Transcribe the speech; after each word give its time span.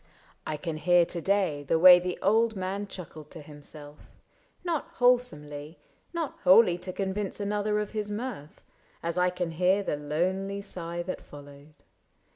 I 0.47 0.57
can 0.57 0.77
hear 0.77 1.05
to 1.05 1.21
day 1.21 1.61
The 1.61 1.77
way 1.77 1.99
the 1.99 2.17
old 2.23 2.55
man 2.55 2.87
chuckled 2.87 3.29
to 3.29 3.39
himself— 3.43 3.99
Not 4.63 4.85
wholesomely, 4.95 5.77
not 6.11 6.39
wholly 6.43 6.79
to 6.79 6.91
convince 6.91 7.39
Another 7.39 7.77
of 7.79 7.91
his 7.91 8.09
mirth,— 8.09 8.63
as 9.03 9.19
I 9.19 9.29
can 9.29 9.51
hear 9.51 9.83
The 9.83 9.97
lonely 9.97 10.59
sigh 10.61 11.03
that 11.03 11.21
followed. 11.21 11.75